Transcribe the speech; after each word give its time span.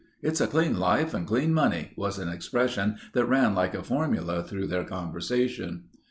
"It's 0.23 0.41
a 0.41 0.47
clean 0.47 0.79
life 0.79 1.13
and 1.13 1.27
clean 1.27 1.53
money," 1.53 1.91
was 1.95 2.17
an 2.17 2.27
expression 2.27 2.97
that 3.13 3.25
ran 3.27 3.53
like 3.53 3.75
a 3.75 3.83
formula 3.83 4.41
through 4.41 4.65
their 4.65 4.83
conversation. 4.83 5.83